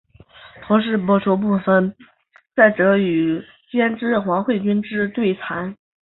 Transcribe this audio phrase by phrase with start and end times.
[0.65, 1.95] 同时播出部分参
[2.55, 3.39] 赛者与
[3.71, 5.75] 监制黄慧君之对谈。